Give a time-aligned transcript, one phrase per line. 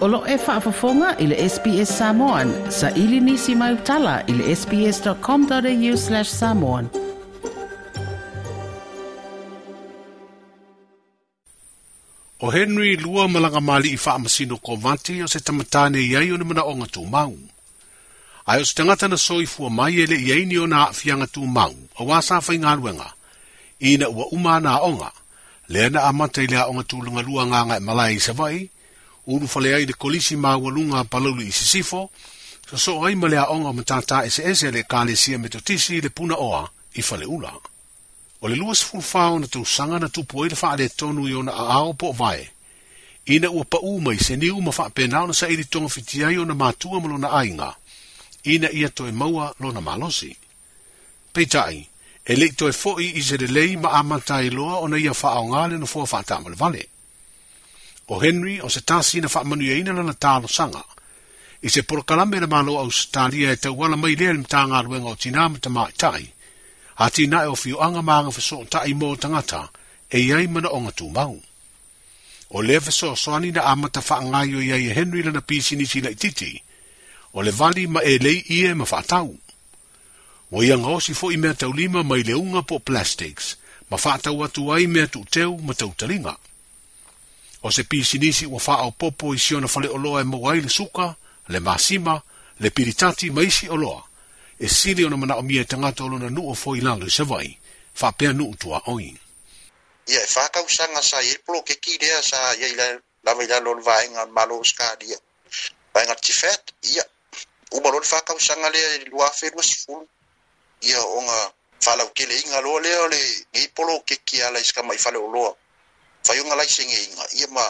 [0.00, 2.48] Olo e whaafafonga i le SPS Samoan.
[2.72, 6.88] Sa ili nisi mai utala i le sps.com.au slash samoan.
[12.40, 16.44] O Henry lua malanga mali i whaamasino ko vante o se tamatane iai o na
[16.48, 17.36] mana onga tū mau.
[18.48, 21.76] Ai o se tangata na soifua mai ele iai ni o na awhianga tū mau,
[22.00, 23.12] o wasa whai ngā luenga.
[23.92, 25.12] Ina ua umana onga,
[25.68, 28.64] lena amata i lea onga tūlunga lua ngā ngai malai i se vai,
[29.26, 30.54] uru i de kolisi ma
[30.98, 32.10] a palalu i sisifo
[32.70, 36.34] soso'o ai ma le aʻoga o matatā eseese a le ekalesia metotisi i le puna
[36.36, 37.52] oa i faleʻula
[38.42, 42.12] o le 24 ona tausaga na tupu ai le faaletonu i ona aao po o
[42.12, 42.48] vae
[43.26, 47.08] ina ua paʻū mai se niu ma faapena ona saʻilitoga fitia i ona matua ma
[47.08, 47.74] lona aiga
[48.44, 50.36] ina ia e maua lona malosi
[51.34, 51.80] peitaʻi
[52.24, 56.04] e leʻi e foʻi i se lelei ma amatailoa ona ia faaaogā le nofoa
[56.56, 56.84] vale
[58.10, 60.82] o Henry o se tasi na whaamanu e ina lana tālo sanga.
[61.62, 64.78] I se porokalame na malo au Australia e tau wala mai lea ni mta ngā
[64.86, 66.22] ruenga o tina mta mai e tai.
[67.04, 69.62] A tina e o fio anga maanga whaso o tai mō tangata
[70.10, 71.34] e iai mana o ngatū mau.
[72.54, 75.86] O le whaso o soani na amata whaangai o iai e Henry lana pisi ni
[75.92, 76.52] sina ititi.
[77.36, 79.28] O le vali ma e lei ie ma whaatau.
[80.54, 83.46] O ianga o si fo i mea tau lima mai le unga po plastics
[83.90, 86.34] ma whaatau atu ai mea tu teo ma tau talinga
[87.62, 90.54] o se pisi nisi ua faa o popo i siona fale o loa e mua
[90.54, 91.16] le suka,
[91.48, 92.22] le masima,
[92.58, 94.04] le piritati maisi o loa.
[94.58, 97.58] E siri ona mana o mia tangata olona nu o foi lalo i savai,
[97.94, 99.08] faa pea nu utua oi.
[100.12, 102.86] Ia e faa kau sanga sa e plo ke ki rea sa ia ila
[103.24, 105.16] lama ila lona vaa inga malo o skadia.
[105.94, 107.04] Vaa inga tifet, ia,
[107.72, 110.06] umaro le faa kau sanga lea e lua fedua si fulu.
[110.88, 111.38] Ia o nga
[111.84, 113.20] falau kele inga loa lea le
[113.52, 115.52] ngei polo ke ki ala iska mai fale o loa.
[116.26, 117.64] faiuga laisegeina ia ma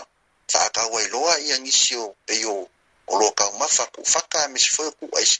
[0.52, 2.56] faakau ai loa ia gisi o pei o
[3.10, 5.38] o loa kaumafa kuufaka me se foi o kuaisi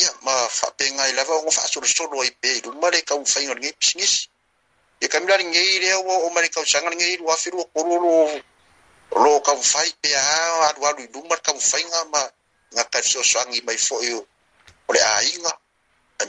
[0.00, 3.72] ia ma faapega i lava oga faasolosolo ai pea i luma le kau faiga ligei
[3.80, 4.28] pisigisi
[5.00, 5.36] ia e kamila
[5.82, 7.34] lea ua o ma le kausaga ligei lua
[7.72, 8.14] kolu lo
[9.24, 10.22] lo kaufai pea
[10.68, 12.22] alualu i luma le kaufaiga ma
[12.76, 14.20] ga kalisoasoagi mai foʻi o
[14.94, 15.52] le aiga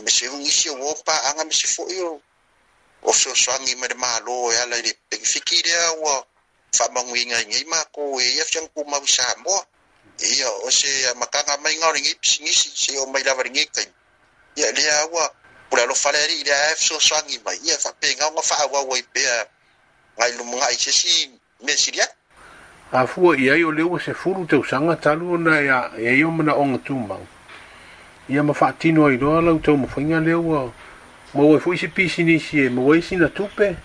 [0.04, 2.22] me se ugisi o opaaga me se foʻi o
[3.04, 6.16] o soasoagi ma le mālō e ala i le pegifiki lea ua
[6.76, 9.62] faamaguigaigai mako e ia fiaguku maui samoa
[10.24, 13.88] e ia o se makaga maiga o legi pisigisi se o mai lava legi kai
[14.60, 15.26] ia lea ua
[15.72, 19.46] o le alofa le alii lea e fesoasoagi mai ia faapegauga faauau ai pea
[20.18, 21.32] gai lumagai sesi
[21.64, 22.16] mesiliaki
[22.92, 27.24] afua i ai o le ua sefulu tausaga talu ona ia ai o manaʻoga tumau
[28.30, 30.74] ia ma faatino ai loa lau taumafaiga lea ua
[31.34, 31.78] ma ua e fo'i
[32.10, 33.76] se ni si e ma ua isi tupe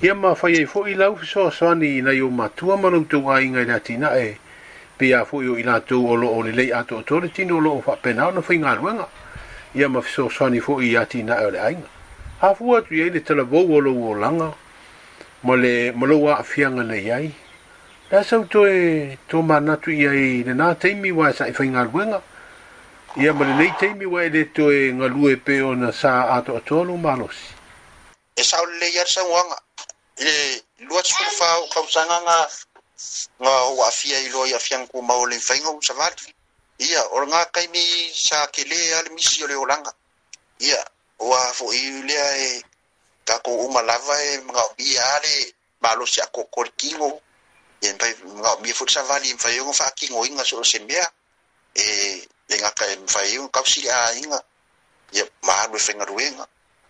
[0.00, 3.64] ia ma fai ai fo'i lau fesoasoani ina i o matua ma loutou inga i
[3.64, 4.38] le atinae
[4.96, 8.40] pe ia fo'i o i latou o lo'o lelei atoatole tino o lo'o fa'apena ona
[8.42, 9.08] fai galuega
[9.74, 11.88] ia ma fesoasoani fo'i i atinae o le aiga
[12.38, 14.54] e afua atu iai le talavou o lou olaga
[15.42, 17.32] ma le ma lou a'afiaga nei ai
[18.10, 22.22] le sautoe tomanatu iai lenā taimi ua sa'i faigaluega
[23.16, 27.46] ia ma lenei taimi ua e lē toe galue pe ona sa atoatoa lou malosi
[28.36, 29.58] e sa o lelei ale sauaga
[30.18, 30.34] i le
[30.90, 32.38] lua tisulufao kausaga ga
[33.40, 36.34] ga ua afia i loa i afiaga mau o le savali
[36.78, 39.92] ia o kaimi sa kele a le misi o le olaga
[40.58, 40.84] ia
[41.18, 42.62] ua foʻi lea e
[43.24, 47.20] kakou uma lava e magaomia a le malosi akokolikigo
[47.80, 51.08] ia pai magaomia foʻi savali i mafaiga faakigoiga so o se mea
[51.74, 54.38] e eh, e nga ka em fai un kau si a inga
[55.16, 56.46] ia ma be fenga ruenga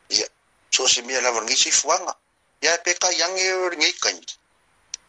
[0.09, 0.27] ia
[0.75, 2.15] so si mia lava ngi si fuanga
[2.65, 3.49] ia pe ka yang e
[3.79, 4.17] ngi kan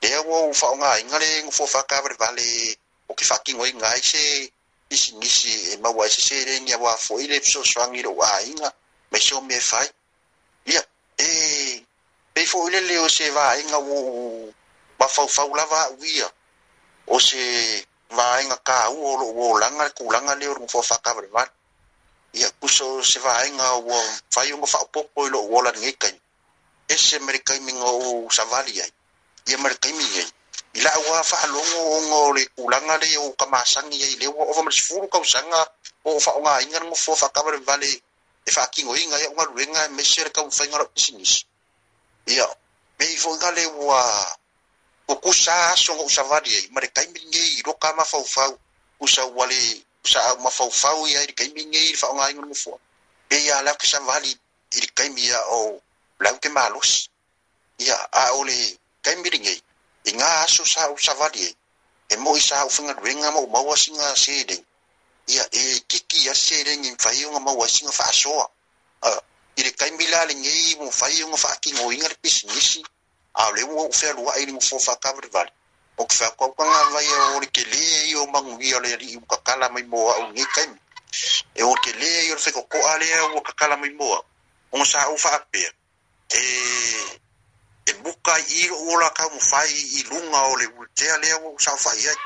[0.02, 2.78] ia wo fa nga inga le ngfo fa ka bre vale
[3.10, 4.52] o ki fa ki ngoi ngai se
[4.90, 8.12] isi ngisi e ma wa se se le ngia wa fo ile so swangi ro
[8.12, 8.70] wa inga
[9.12, 9.90] me so me fai
[10.74, 10.82] ia
[11.18, 11.28] e
[12.34, 13.98] pe fo ile le o se va inga wo
[15.00, 16.30] ba fau fau lava uia
[17.08, 17.42] o se
[18.16, 21.52] vaega kāu o loo olaga le kulaga lea o le fuafakavale vale
[22.40, 24.00] ia kuso se vaega ua
[24.36, 26.22] fai oga faaopoko i loo ola ligei kaimi
[26.96, 28.92] ese ma le kaimiga ou savali ai
[29.50, 30.32] ia ma le kaimi e e e ai
[30.78, 34.62] i la ua faalogo oga o le kulaga lei ou kamasagi ai lea ua ova
[34.64, 35.60] ma le sefulu kausaga
[36.04, 37.92] o faaogāiga le gofua faakava le vale
[38.48, 41.40] e faakigoiga ia ugaluega e mese le kaufaiga lau pisinisi
[42.36, 42.48] ia
[43.00, 44.02] mei foʻi ga le ua
[45.12, 48.54] o kusa aso o sa vali ai ma le kaimigei i loka mafaufau
[49.06, 49.60] usa ua le
[50.06, 52.78] usa au mafaufau ia i le kaimigei i le faaogaigonogo foa
[53.30, 54.32] e ia lau ke sa vali
[54.76, 55.82] i le kaimi ia o
[56.24, 57.02] lau ke malosi
[57.86, 58.58] ia a o le
[59.06, 59.60] kaimiligei
[60.10, 61.54] i gā aso sa o sa vali ai
[62.10, 64.66] e mo i sa au fagaluega ma o maua siga selegi
[65.34, 68.46] ia e kiki a selegi mafai oga maua siga faasoa
[69.56, 72.16] i le kaimila legei mo fai oga faakigoiga le
[72.70, 72.82] si
[73.36, 75.52] ale wo ua o fea lua ai ni mo fo fakava le vale
[75.98, 79.84] o ke feakaukaga vai o le kele ai o maguia o le alii kakala mai
[79.92, 80.44] o ngi
[80.74, 80.80] me
[81.60, 84.18] e o kele fe o le fekoko'a lea ka kakala mai moa
[84.72, 85.70] o e um sa um fa pe
[86.42, 86.44] e
[87.86, 91.34] e buka i e o la um fa i e, lunga o le uletea ale
[91.34, 92.18] o sa fa fa'i ai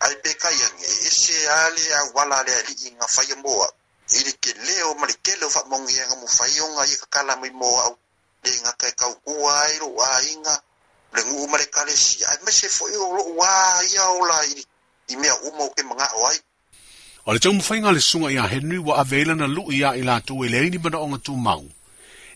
[0.00, 3.68] ai pekai agi e ese a le auala a nga fa gafaia moa
[4.16, 7.80] i le kele o ma le kele o fa'amaogiaga mofai oga ia kakala mai moa
[7.84, 7.98] au
[8.44, 10.56] de nga kai kau ua ai ro ua inga
[11.14, 13.52] le ngu umare kare si ai me se fo i o ro ua
[13.92, 14.62] ia o la i
[15.12, 16.38] i mea umo ke manga o ai
[17.28, 17.52] O le tau
[17.94, 20.48] le sunga i a henui wa avela na lu i a i la tu e
[20.54, 21.64] le ni mana o ngatu mau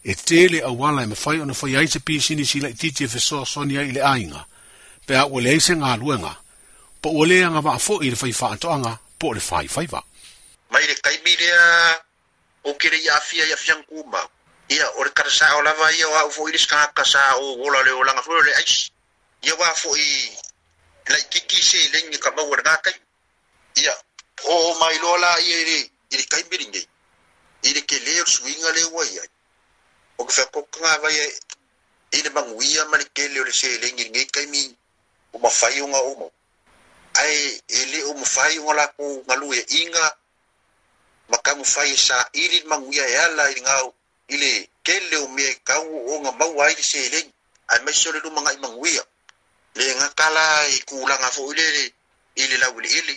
[0.05, 3.03] e tele a wala e mawhai o na whai aise pisi ni sila i titi
[3.05, 4.43] e whesoa sonia i le ainga
[5.07, 6.33] pe a ua se ngā luenga
[7.01, 10.01] po ule le wa waa fo i le to whaatoanga po le whai whaiva
[10.73, 11.61] Mai le kaimirea
[12.69, 14.29] o kere i a fia i a fiang kumau
[14.73, 17.93] ia o le kalasao lava ia o au foʻi le sakaka sa o ola le
[17.93, 18.87] olaga foi o le aisi
[19.47, 20.05] ia uā foʻi
[21.13, 22.97] laikiki seilegi kamaua e le gakai
[23.83, 23.93] ia
[24.55, 25.51] o mai loa i
[26.17, 26.87] le kaimeligei
[27.63, 29.23] i le kelē o le suiga le ua ia
[30.19, 31.27] o ke feakokagavai e,
[32.17, 34.63] i le maguia ma le kele o e le seilegi ligei kaimi
[35.35, 35.99] o mafai uma
[37.23, 37.37] ae
[37.69, 40.07] e lē o mafai oga lakou galu e iga
[41.29, 43.95] ma kagu e saʻili le maguia e ala i le gao
[44.33, 47.31] i le ke leo mea i kau o ga maua ai le selegi
[47.73, 49.03] ae maiso le lumagai maguia
[49.75, 51.83] le ga kala i kulaga foʻi lele
[52.41, 53.17] i le lauiliili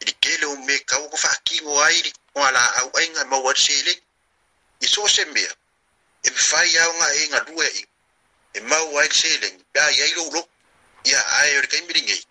[0.00, 3.20] i le ke leo mea i kau o ga faakigo ai o a laau aiga
[3.20, 4.02] e maua le selegi
[4.80, 5.52] i so se mea
[6.22, 7.86] e mafai ao gae galua e iʻu
[8.54, 10.48] e mau ai le selegi pe ai ai loulou
[11.04, 12.24] ia ae o le kaimiligei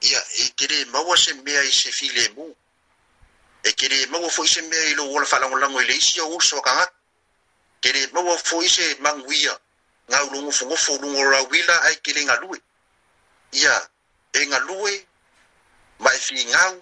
[0.00, 2.54] ia e kele maua se mea e i se filemu
[3.62, 6.58] e kele maua foʻi se mea i lou ola faalagolago i le isi o uso
[6.66, 6.90] a
[7.80, 9.52] ke le maua foi se maguia
[10.10, 12.58] gaulugofogofo ulugorauila ai ke le galue
[13.60, 13.74] ia
[14.38, 14.94] e galue
[16.02, 16.74] ma e figau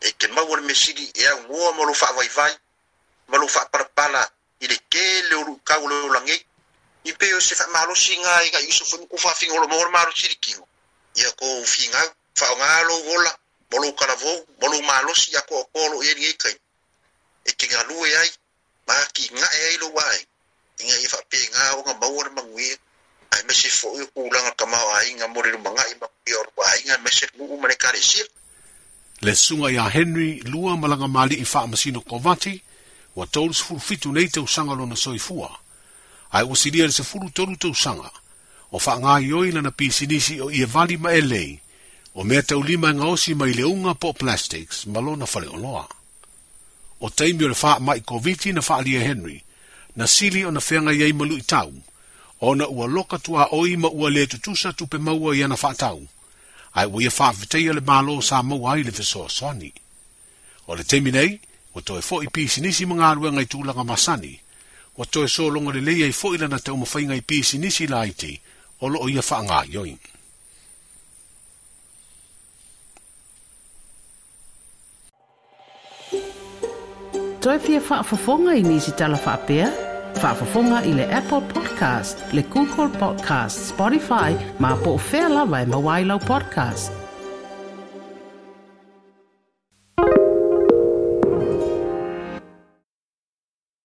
[0.00, 2.54] e ke maua le mesili e augoa ma lo faavaivai
[3.28, 4.22] ma lo faapalapala
[4.60, 6.40] i le kē le o luukau le olagei
[7.04, 10.68] i pe o se faamalosi ga i gaiso foi maku faafigolomoa le malosilikigo
[11.20, 12.08] ia ko figau
[12.40, 13.32] faaogā lou ola
[13.70, 16.62] mo lou kalavou mo lou malosi a koakoa loo i e aligei kaina
[17.44, 18.30] e ke galue ai
[18.86, 20.18] ma ki nga e ai lo wai
[20.82, 22.68] inga i fa pe nga o nga ba wor mang wi
[23.34, 26.08] ai me se fo u la nga kama ai nga mo ru nga i ma
[26.22, 27.76] pi or wai nga me se mu mo ne
[29.24, 32.54] le sunga ya henry lua malanga mali i fa masino kovati
[33.18, 35.50] wa tols fu fitu nei te usanga lo na soifua
[36.36, 38.10] ai o sidia se fu tolu te usanga
[38.74, 41.50] o fa nga yo ina na pisinisi o i vali ma elei
[42.18, 45.84] o me te ulima nga osi mai le unga po plastics malona fa le oloa
[47.00, 49.42] o taimi o le faa mai koviti na faa lia Henry,
[49.96, 51.72] na sili o na whenga iei malu i tau,
[52.40, 55.56] o na ua loka tua oi ma ua le tutusa tu pe maua i ana
[55.56, 56.00] faa tau,
[56.74, 59.72] ai ua ia faa vitei le malo sa maua i le visoa soni.
[60.66, 61.40] O le taimi nei,
[61.76, 64.34] o toi fo i pisi nisi mga alue ngai tūlanga masani,
[65.00, 68.04] o toi so longa le leia i fo ilana te umafainga i pisi nisi la
[68.10, 68.40] iti,
[68.82, 70.00] o lo o ia faa ngā yoing.
[77.44, 79.66] toe fia whaafafonga i ni nisi tala whaapea?
[80.22, 86.18] Whaafafonga i le app Podcast, le Google Podcast, Spotify, ma po fea lawa e mawailau
[86.18, 87.03] podcast.